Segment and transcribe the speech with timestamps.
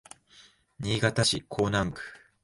[0.79, 2.01] 新潟市江南区